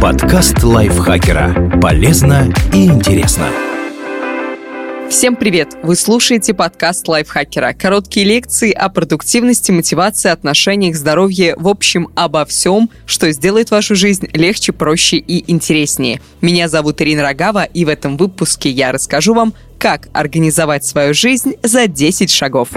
[0.00, 1.78] Подкаст лайфхакера.
[1.80, 3.46] Полезно и интересно.
[5.10, 5.76] Всем привет!
[5.82, 7.74] Вы слушаете подкаст лайфхакера.
[7.74, 14.28] Короткие лекции о продуктивности, мотивации, отношениях, здоровье, в общем, обо всем, что сделает вашу жизнь
[14.32, 16.22] легче, проще и интереснее.
[16.40, 21.56] Меня зовут Ирина Рогава, и в этом выпуске я расскажу вам, как организовать свою жизнь
[21.62, 22.70] за 10 шагов.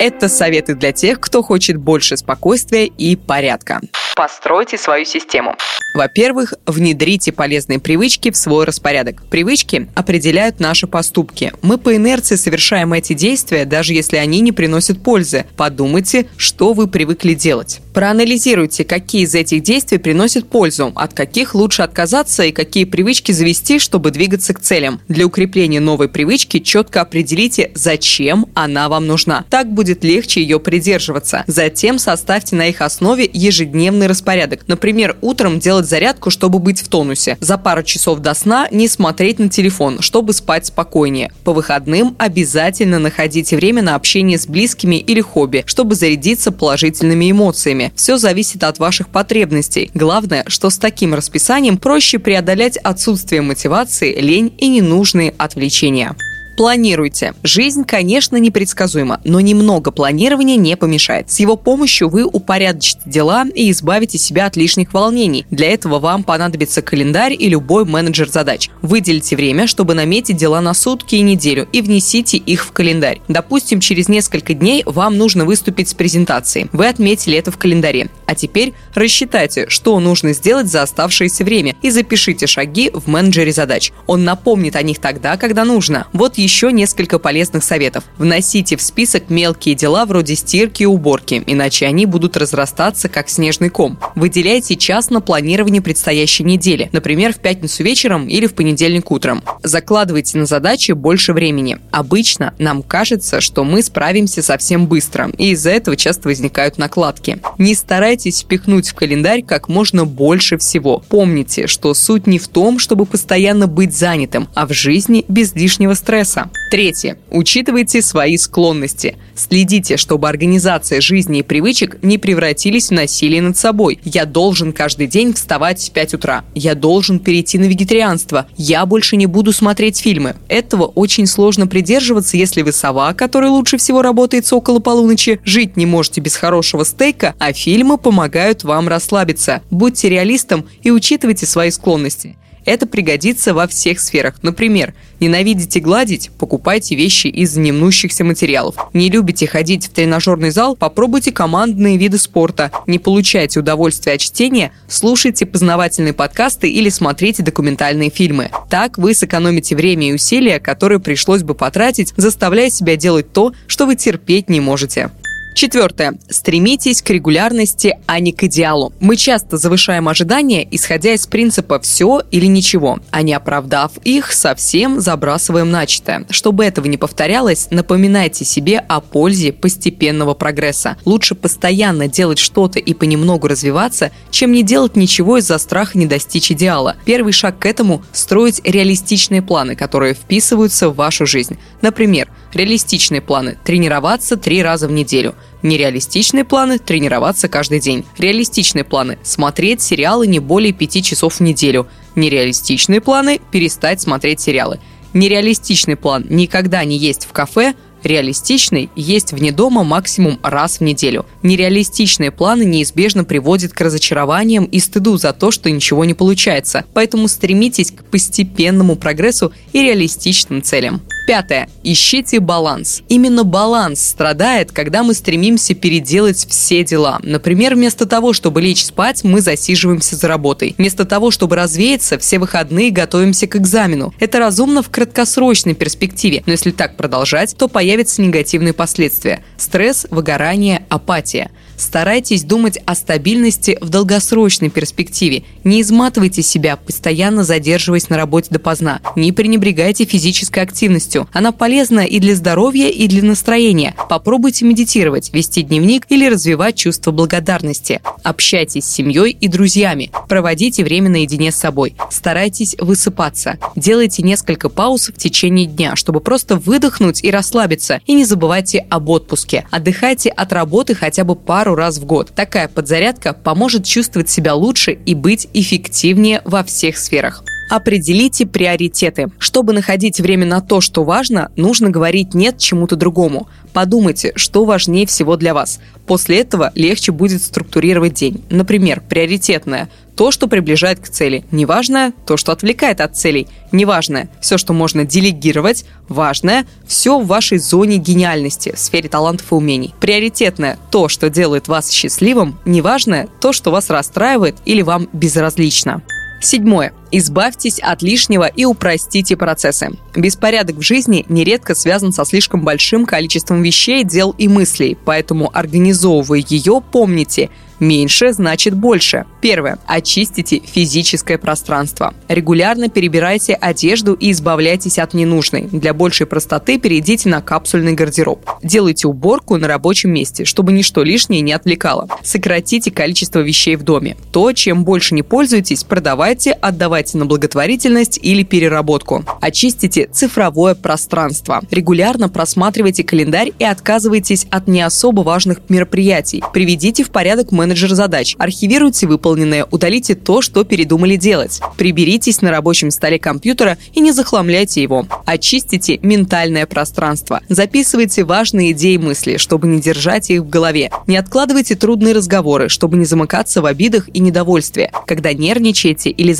[0.00, 3.82] Это советы для тех, кто хочет больше спокойствия и порядка.
[4.20, 5.56] Постройте свою систему.
[5.94, 9.22] Во-первых, внедрите полезные привычки в свой распорядок.
[9.28, 11.52] Привычки определяют наши поступки.
[11.62, 15.46] Мы по инерции совершаем эти действия, даже если они не приносят пользы.
[15.56, 17.80] Подумайте, что вы привыкли делать.
[17.94, 23.78] Проанализируйте, какие из этих действий приносят пользу, от каких лучше отказаться и какие привычки завести,
[23.78, 25.00] чтобы двигаться к целям.
[25.08, 29.44] Для укрепления новой привычки четко определите, зачем она вам нужна.
[29.50, 31.42] Так будет легче ее придерживаться.
[31.46, 34.60] Затем составьте на их основе ежедневный распорядок.
[34.66, 37.38] Например, утром делать зарядку, чтобы быть в тонусе.
[37.40, 41.32] За пару часов до сна не смотреть на телефон, чтобы спать спокойнее.
[41.44, 47.92] По выходным обязательно находите время на общение с близкими или хобби, чтобы зарядиться положительными эмоциями.
[47.96, 49.90] Все зависит от ваших потребностей.
[49.94, 56.14] Главное, что с таким расписанием проще преодолеть отсутствие мотивации, лень и ненужные отвлечения.
[56.56, 57.34] Планируйте.
[57.42, 61.30] Жизнь, конечно, непредсказуема, но немного планирования не помешает.
[61.30, 65.46] С его помощью вы упорядочите дела и избавите себя от лишних волнений.
[65.50, 68.68] Для этого вам понадобится календарь и любой менеджер задач.
[68.82, 73.22] Выделите время, чтобы наметить дела на сутки и неделю и внесите их в календарь.
[73.28, 76.68] Допустим, через несколько дней вам нужно выступить с презентацией.
[76.72, 78.10] Вы отметили это в календаре.
[78.26, 83.92] А теперь рассчитайте, что нужно сделать за оставшееся время и запишите шаги в менеджере задач.
[84.06, 86.06] Он напомнит о них тогда, когда нужно.
[86.12, 88.02] Вот еще еще несколько полезных советов.
[88.18, 93.68] Вносите в список мелкие дела вроде стирки и уборки, иначе они будут разрастаться как снежный
[93.68, 94.00] ком.
[94.16, 99.44] Выделяйте час на планирование предстоящей недели, например, в пятницу вечером или в понедельник утром.
[99.62, 101.78] Закладывайте на задачи больше времени.
[101.92, 107.38] Обычно нам кажется, что мы справимся совсем быстро, и из-за этого часто возникают накладки.
[107.58, 111.04] Не старайтесь впихнуть в календарь как можно больше всего.
[111.08, 115.94] Помните, что суть не в том, чтобы постоянно быть занятым, а в жизни без лишнего
[115.94, 116.50] стресса стресса.
[116.70, 117.18] Третье.
[117.30, 119.16] Учитывайте свои склонности.
[119.34, 123.98] Следите, чтобы организация жизни и привычек не превратились в насилие над собой.
[124.04, 126.44] Я должен каждый день вставать в 5 утра.
[126.54, 128.46] Я должен перейти на вегетарианство.
[128.56, 130.36] Я больше не буду смотреть фильмы.
[130.48, 135.86] Этого очень сложно придерживаться, если вы сова, которая лучше всего работает около полуночи, жить не
[135.86, 139.62] можете без хорошего стейка, а фильмы помогают вам расслабиться.
[139.70, 142.36] Будьте реалистом и учитывайте свои склонности.
[142.64, 144.36] Это пригодится во всех сферах.
[144.42, 148.76] Например, ненавидите гладить– покупайте вещи из немнущихся материалов.
[148.92, 152.70] Не любите ходить в тренажерный зал– попробуйте командные виды спорта.
[152.86, 158.50] Не получайте удовольствие от чтения– слушайте познавательные подкасты или смотрите документальные фильмы.
[158.68, 163.86] Так вы сэкономите время и усилия, которые пришлось бы потратить, заставляя себя делать то, что
[163.86, 165.10] вы терпеть не можете.
[165.54, 166.18] Четвертое.
[166.28, 168.92] Стремитесь к регулярности, а не к идеалу.
[169.00, 175.00] Мы часто завышаем ожидания, исходя из принципа «все или ничего», а не оправдав их, совсем
[175.00, 176.24] забрасываем начатое.
[176.30, 180.96] Чтобы этого не повторялось, напоминайте себе о пользе постепенного прогресса.
[181.04, 186.52] Лучше постоянно делать что-то и понемногу развиваться, чем не делать ничего из-за страха не достичь
[186.52, 186.96] идеала.
[187.04, 191.58] Первый шаг к этому– строить реалистичные планы, которые вписываются в вашу жизнь.
[191.82, 198.04] Например, реалистичные планы– тренироваться три раза в неделю– Нереалистичные планы– тренироваться каждый день.
[198.18, 201.86] Реалистичные планы– смотреть сериалы не более пяти часов в неделю.
[202.14, 204.80] Нереалистичные планы– перестать смотреть сериалы.
[205.12, 211.26] Нереалистичный план– никогда не есть в кафе, Реалистичный есть вне дома максимум раз в неделю.
[211.42, 216.86] Нереалистичные планы неизбежно приводят к разочарованиям и стыду за то, что ничего не получается.
[216.94, 221.02] Поэтому стремитесь к постепенному прогрессу и реалистичным целям.
[221.30, 221.68] Пятое.
[221.84, 223.02] Ищите баланс.
[223.08, 227.20] Именно баланс страдает, когда мы стремимся переделать все дела.
[227.22, 230.74] Например, вместо того, чтобы лечь спать, мы засиживаемся за работой.
[230.76, 234.12] Вместо того, чтобы развеяться, все выходные готовимся к экзамену.
[234.18, 239.44] Это разумно в краткосрочной перспективе, но если так продолжать, то появятся негативные последствия.
[239.56, 241.52] Стресс, выгорание, апатия.
[241.80, 245.44] Старайтесь думать о стабильности в долгосрочной перспективе.
[245.64, 249.00] Не изматывайте себя, постоянно задерживаясь на работе допоздна.
[249.16, 251.26] Не пренебрегайте физической активностью.
[251.32, 253.94] Она полезна и для здоровья, и для настроения.
[254.10, 258.02] Попробуйте медитировать, вести дневник или развивать чувство благодарности.
[258.22, 260.12] Общайтесь с семьей и друзьями.
[260.28, 261.94] Проводите время наедине с собой.
[262.10, 263.58] Старайтесь высыпаться.
[263.74, 268.02] Делайте несколько пауз в течение дня, чтобы просто выдохнуть и расслабиться.
[268.04, 269.66] И не забывайте об отпуске.
[269.70, 272.32] Отдыхайте от работы хотя бы пару раз в год.
[272.34, 277.44] Такая подзарядка поможет чувствовать себя лучше и быть эффективнее во всех сферах.
[277.70, 279.30] Определите приоритеты.
[279.38, 283.46] Чтобы находить время на то, что важно, нужно говорить «нет» чему-то другому.
[283.72, 285.78] Подумайте, что важнее всего для вас.
[286.04, 288.42] После этого легче будет структурировать день.
[288.50, 291.44] Например, приоритетное– то, что приближает к цели.
[291.52, 293.46] Неважное– то, что отвлекает от целей.
[293.70, 295.84] Неважное– все, что можно делегировать.
[296.08, 299.94] Важное– все в вашей зоне гениальности, в сфере талантов и умений.
[300.00, 302.58] Приоритетное– то, что делает вас счастливым.
[302.64, 306.02] Неважное– то, что вас расстраивает или вам безразлично.
[306.42, 306.92] Седьмое.
[307.12, 309.90] Избавьтесь от лишнего и упростите процессы.
[310.14, 316.44] Беспорядок в жизни нередко связан со слишком большим количеством вещей, дел и мыслей, поэтому организовывая
[316.46, 319.24] ее, помните– Меньше значит больше.
[319.40, 319.78] Первое.
[319.86, 322.12] Очистите физическое пространство.
[322.28, 325.62] Регулярно перебирайте одежду и избавляйтесь от ненужной.
[325.62, 328.44] Для большей простоты перейдите на капсульный гардероб.
[328.62, 332.06] Делайте уборку на рабочем месте, чтобы ничто лишнее не отвлекало.
[332.22, 334.18] Сократите количество вещей в доме.
[334.30, 339.24] То, чем больше не пользуетесь, продавайте, отдавайте на благотворительность или переработку.
[339.40, 341.60] Очистите цифровое пространство.
[341.70, 346.42] Регулярно просматривайте календарь и отказывайтесь от не особо важных мероприятий.
[346.52, 348.36] Приведите в порядок менеджер задач.
[348.38, 351.60] Архивируйте выполненное, удалите то, что передумали делать.
[351.76, 355.06] Приберитесь на рабочем столе компьютера и не захламляйте его.
[355.24, 357.40] Очистите ментальное пространство.
[357.48, 360.90] Записывайте важные идеи и мысли, чтобы не держать их в голове.
[361.06, 364.92] Не откладывайте трудные разговоры, чтобы не замыкаться в обидах и недовольстве.
[365.06, 366.32] Когда нервничаете или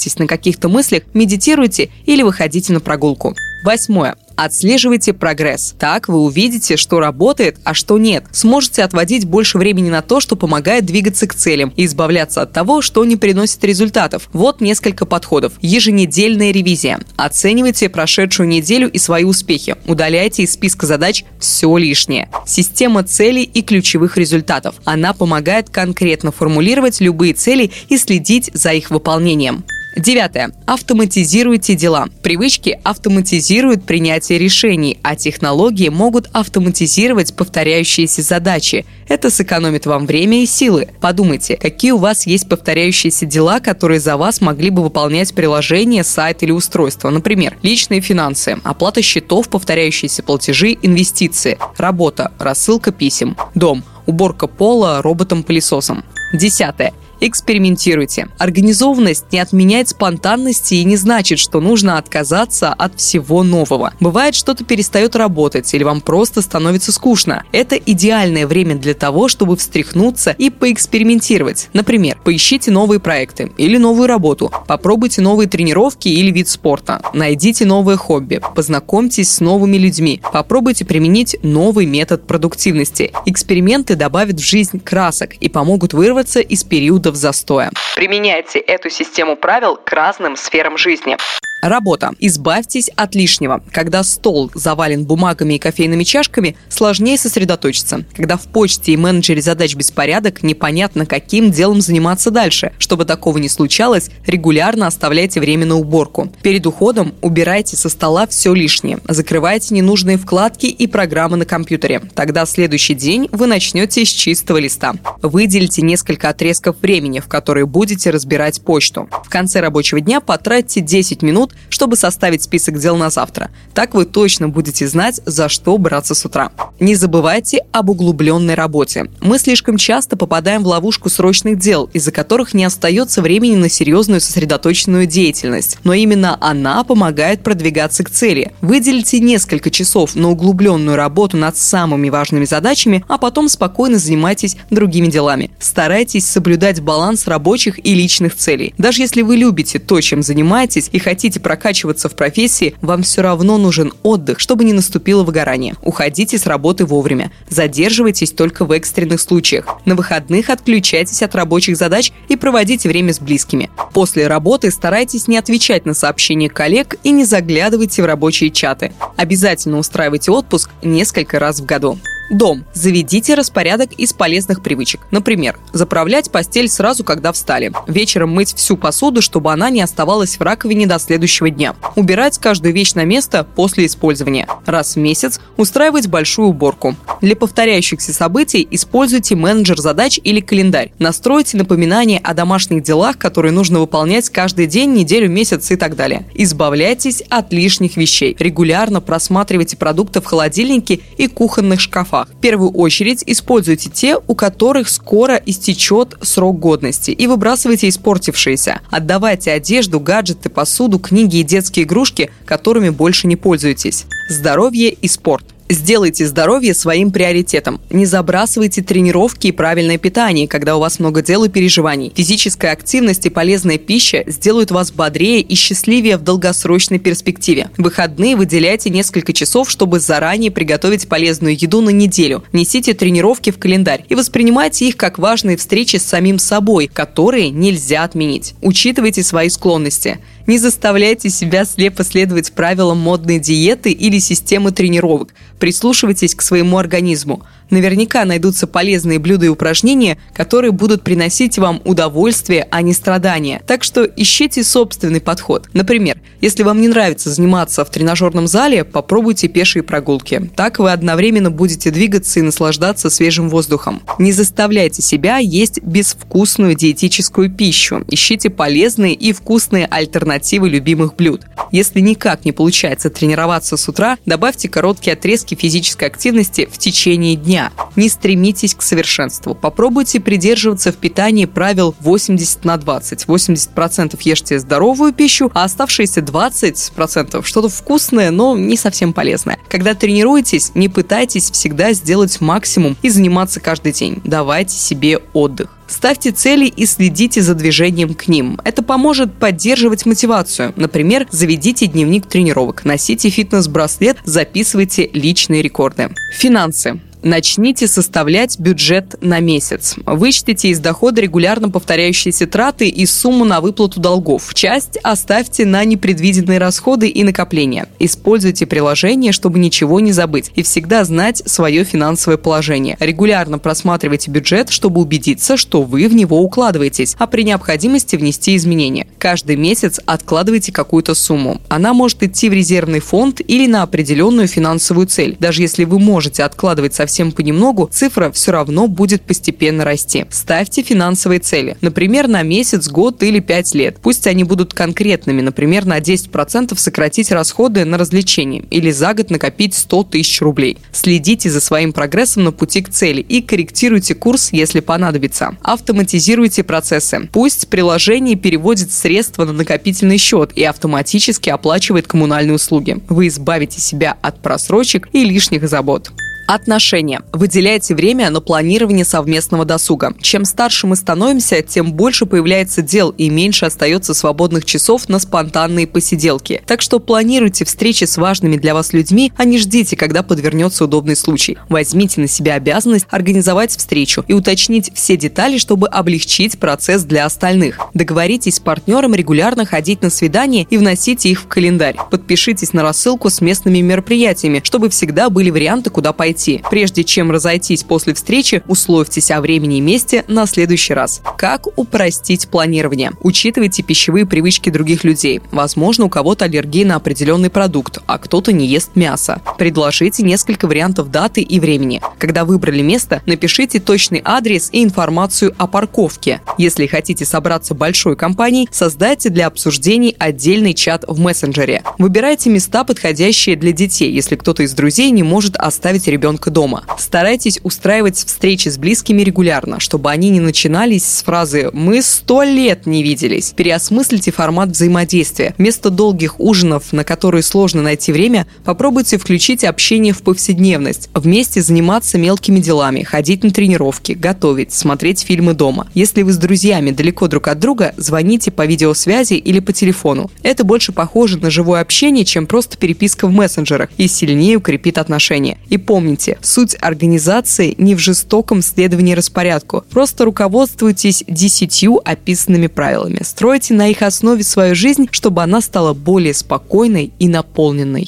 [0.00, 3.34] зацикливаетесь на каких-то мыслях, медитируйте или выходите на прогулку.
[3.64, 4.16] Восьмое.
[4.36, 5.74] Отслеживайте прогресс.
[5.78, 8.24] Так вы увидите, что работает, а что нет.
[8.32, 12.80] Сможете отводить больше времени на то, что помогает двигаться к целям и избавляться от того,
[12.80, 14.30] что не приносит результатов.
[14.32, 15.52] Вот несколько подходов.
[15.60, 17.00] Еженедельная ревизия.
[17.16, 19.76] Оценивайте прошедшую неделю и свои успехи.
[19.84, 22.30] Удаляйте из списка задач все лишнее.
[22.46, 24.76] Система целей и ключевых результатов.
[24.86, 29.64] Она помогает конкретно формулировать любые цели и следить за их выполнением.
[29.96, 30.52] Девятое.
[30.66, 32.08] Автоматизируйте дела.
[32.22, 38.86] Привычки автоматизируют принятие решений, а технологии могут автоматизировать повторяющиеся задачи.
[39.08, 40.88] Это сэкономит вам время и силы.
[41.00, 46.44] Подумайте, какие у вас есть повторяющиеся дела, которые за вас могли бы выполнять приложение, сайт
[46.44, 47.10] или устройство.
[47.10, 56.04] Например, личные финансы, оплата счетов, повторяющиеся платежи, инвестиции, работа, рассылка писем, дом, уборка пола роботом-пылесосом.
[56.32, 56.92] Десятое.
[57.20, 58.28] Экспериментируйте.
[58.38, 63.92] Организованность не отменяет спонтанности и не значит, что нужно отказаться от всего нового.
[64.00, 67.44] Бывает, что-то перестает работать или вам просто становится скучно.
[67.52, 71.68] Это идеальное время для того, чтобы встряхнуться и поэкспериментировать.
[71.74, 77.96] Например, поищите новые проекты или новую работу, попробуйте новые тренировки или вид спорта, найдите новое
[77.96, 83.12] хобби, познакомьтесь с новыми людьми, попробуйте применить новый метод продуктивности.
[83.26, 87.70] Эксперименты добавят в жизнь красок и помогут вырваться из периода периодов застоя.
[87.94, 91.16] Применяйте эту систему правил к разным сферам жизни.
[91.60, 92.12] Работа.
[92.18, 93.62] Избавьтесь от лишнего.
[93.70, 98.04] Когда стол завален бумагами и кофейными чашками, сложнее сосредоточиться.
[98.14, 102.72] Когда в почте и менеджере задач беспорядок, непонятно, каким делом заниматься дальше.
[102.78, 106.32] Чтобы такого не случалось, регулярно оставляйте время на уборку.
[106.42, 108.98] Перед уходом убирайте со стола все лишнее.
[109.06, 112.02] Закрывайте ненужные вкладки и программы на компьютере.
[112.14, 114.94] Тогда следующий день вы начнете с чистого листа.
[115.20, 119.08] Выделите несколько отрезков времени, в которые будете разбирать почту.
[119.24, 123.50] В конце рабочего дня потратьте 10 минут минут, чтобы составить список дел на завтра.
[123.74, 126.50] Так вы точно будете знать, за что браться с утра.
[126.78, 129.06] Не забывайте об углубленной работе.
[129.20, 134.20] Мы слишком часто попадаем в ловушку срочных дел, из-за которых не остается времени на серьезную
[134.20, 135.78] сосредоточенную деятельность.
[135.84, 138.52] Но именно она помогает продвигаться к цели.
[138.60, 145.06] Выделите несколько часов на углубленную работу над самыми важными задачами, а потом спокойно занимайтесь другими
[145.06, 145.50] делами.
[145.58, 148.74] Старайтесь соблюдать баланс рабочих и личных целей.
[148.78, 153.22] Даже если вы любите то, чем занимаетесь и хотите хотите прокачиваться в профессии, вам все
[153.22, 155.74] равно нужен отдых, чтобы не наступило выгорание.
[155.82, 157.30] Уходите с работы вовремя.
[157.48, 159.66] Задерживайтесь только в экстренных случаях.
[159.86, 163.70] На выходных отключайтесь от рабочих задач и проводите время с близкими.
[163.92, 168.92] После работы старайтесь не отвечать на сообщения коллег и не заглядывайте в рабочие чаты.
[169.16, 171.98] Обязательно устраивайте отпуск несколько раз в году.
[172.30, 172.64] Дом.
[172.72, 175.00] Заведите распорядок из полезных привычек.
[175.10, 177.72] Например, заправлять постель сразу, когда встали.
[177.88, 181.74] Вечером мыть всю посуду, чтобы она не оставалась в раковине до следующего дня.
[181.96, 184.46] Убирать каждую вещь на место после использования.
[184.64, 186.94] Раз в месяц устраивать большую уборку.
[187.20, 190.92] Для повторяющихся событий используйте менеджер задач или календарь.
[191.00, 196.24] Настройте напоминания о домашних делах, которые нужно выполнять каждый день, неделю, месяц и так далее.
[196.34, 198.36] Избавляйтесь от лишних вещей.
[198.38, 202.28] Регулярно просматривайте продукты в холодильнике и кухонных шкафах словах.
[202.36, 208.80] В первую очередь используйте те, у которых скоро истечет срок годности, и выбрасывайте испортившиеся.
[208.90, 214.06] Отдавайте одежду, гаджеты, посуду, книги и детские игрушки, которыми больше не пользуетесь.
[214.28, 217.80] Здоровье и спорт– Сделайте здоровье своим приоритетом.
[217.90, 222.12] Не забрасывайте тренировки и правильное питание, когда у вас много дел и переживаний.
[222.12, 227.70] Физическая активность и полезная пища сделают вас бодрее и счастливее в долгосрочной перспективе.
[227.76, 232.42] В выходные выделяйте несколько часов, чтобы заранее приготовить полезную еду на неделю.
[232.52, 238.02] Несите тренировки в календарь и воспринимайте их как важные встречи с самим собой, которые нельзя
[238.02, 238.54] отменить.
[238.60, 240.18] Учитывайте свои склонности.
[240.48, 245.32] Не заставляйте себя слепо следовать правилам модной диеты или системы тренировок.
[245.60, 252.66] Прислушивайтесь к своему организму– Наверняка найдутся полезные блюда и упражнения, которые будут приносить вам удовольствие,
[252.70, 253.62] а не страдания.
[253.66, 255.68] Так что ищите собственный подход.
[255.72, 260.50] Например, если вам не нравится заниматься в тренажерном зале, попробуйте пешие прогулки.
[260.56, 264.02] Так вы одновременно будете двигаться и наслаждаться свежим воздухом.
[264.18, 268.04] Не заставляйте себя есть безвкусную диетическую пищу.
[268.08, 271.42] Ищите полезные и вкусные альтернативы любимых блюд.
[271.70, 277.59] Если никак не получается тренироваться с утра, добавьте короткие отрезки физической активности в течение дня
[277.60, 277.72] дня.
[277.96, 279.54] Не стремитесь к совершенству.
[279.54, 283.26] Попробуйте придерживаться в питании правил 80 на 20.
[283.26, 289.58] 80% ешьте здоровую пищу, а оставшиеся 20% что-то вкусное, но не совсем полезное.
[289.68, 294.20] Когда тренируетесь, не пытайтесь всегда сделать максимум и заниматься каждый день.
[294.24, 295.70] Давайте себе отдых.
[295.88, 298.60] Ставьте цели и следите за движением к ним.
[298.62, 300.72] Это поможет поддерживать мотивацию.
[300.76, 306.14] Например, заведите дневник тренировок, носите фитнес-браслет, записывайте личные рекорды.
[306.38, 307.00] Финансы.
[307.22, 309.96] Начните составлять бюджет на месяц.
[310.06, 314.54] Вычтите из дохода регулярно повторяющиеся траты и сумму на выплату долгов.
[314.54, 317.88] Часть оставьте на непредвиденные расходы и накопления.
[317.98, 322.96] Используйте приложение, чтобы ничего не забыть и всегда знать свое финансовое положение.
[323.00, 329.06] Регулярно просматривайте бюджет, чтобы убедиться, что вы в него укладываетесь, а при необходимости внести изменения.
[329.18, 331.60] Каждый месяц откладывайте какую-то сумму.
[331.68, 335.36] Она может идти в резервный фонд или на определенную финансовую цель.
[335.38, 340.26] Даже если вы можете откладывать совсем совсем понемногу, цифра все равно будет постепенно расти.
[340.30, 343.96] Ставьте финансовые цели, например, на месяц, год или пять лет.
[344.00, 349.74] Пусть они будут конкретными, например, на 10% сократить расходы на развлечения или за год накопить
[349.74, 350.78] 100 тысяч рублей.
[350.92, 355.56] Следите за своим прогрессом на пути к цели и корректируйте курс, если понадобится.
[355.62, 357.28] Автоматизируйте процессы.
[357.32, 362.98] Пусть приложение переводит средства на накопительный счет и автоматически оплачивает коммунальные услуги.
[363.08, 366.12] Вы избавите себя от просрочек и лишних забот.
[366.52, 367.22] Отношения.
[367.32, 370.14] Выделяйте время на планирование совместного досуга.
[370.20, 375.86] Чем старше мы становимся, тем больше появляется дел и меньше остается свободных часов на спонтанные
[375.86, 376.60] посиделки.
[376.66, 381.14] Так что планируйте встречи с важными для вас людьми, а не ждите, когда подвернется удобный
[381.14, 381.56] случай.
[381.68, 387.78] Возьмите на себя обязанность организовать встречу и уточнить все детали, чтобы облегчить процесс для остальных.
[387.94, 391.94] Договоритесь с партнером регулярно ходить на свидания и вносите их в календарь.
[392.10, 396.62] Подпишитесь на рассылку с местными мероприятиями, чтобы всегда были варианты, куда пойти пойти.
[396.70, 401.22] Прежде чем разойтись после встречи, условьтесь о времени и месте на следующий раз.
[401.36, 403.12] Как упростить планирование?
[403.20, 405.40] Учитывайте пищевые привычки других людей.
[405.50, 409.40] Возможно, у кого-то аллергия на определенный продукт, а кто-то не ест мясо.
[409.58, 412.00] Предложите несколько вариантов даты и времени.
[412.18, 416.40] Когда выбрали место, напишите точный адрес и информацию о парковке.
[416.58, 421.82] Если хотите собраться большой компанией, создайте для обсуждений отдельный чат в мессенджере.
[421.98, 426.84] Выбирайте места, подходящие для детей, если кто-то из друзей не может оставить ребенка ребенка дома.
[426.96, 432.86] Старайтесь устраивать встречи с близкими регулярно, чтобы они не начинались с фразы «мы сто лет
[432.86, 433.52] не виделись».
[433.56, 435.54] Переосмыслите формат взаимодействия.
[435.58, 441.10] Вместо долгих ужинов, на которые сложно найти время, попробуйте включить общение в повседневность.
[441.14, 445.88] Вместе заниматься мелкими делами, ходить на тренировки, готовить, смотреть фильмы дома.
[445.94, 450.30] Если вы с друзьями далеко друг от друга, звоните по видеосвязи или по телефону.
[450.44, 455.58] Это больше похоже на живое общение, чем просто переписка в мессенджерах и сильнее укрепит отношения.
[455.68, 459.84] И помните, Помните, суть организации не в жестоком следовании распорядку.
[459.90, 463.20] Просто руководствуйтесь десятью описанными правилами.
[463.22, 468.06] Стройте на их основе свою жизнь, чтобы она стала более спокойной и наполненной.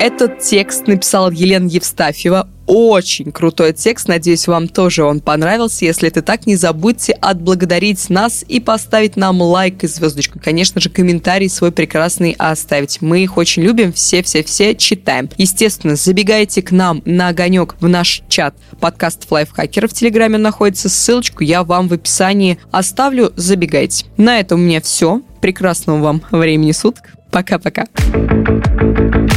[0.00, 4.06] Этот текст написала Елена Евстафьева очень крутой текст.
[4.06, 5.86] Надеюсь, вам тоже он понравился.
[5.86, 10.38] Если это так, не забудьте отблагодарить нас и поставить нам лайк и звездочку.
[10.38, 13.00] Конечно же, комментарий свой прекрасный оставить.
[13.00, 15.30] Мы их очень любим, все-все-все читаем.
[15.36, 18.54] Естественно, забегайте к нам на огонек в наш чат.
[18.78, 20.88] Подкаст Лайфхакера в Телеграме находится.
[20.88, 23.32] Ссылочку я вам в описании оставлю.
[23.34, 24.04] Забегайте.
[24.16, 25.22] На этом у меня все.
[25.40, 27.14] Прекрасного вам времени суток.
[27.32, 27.86] Пока-пока.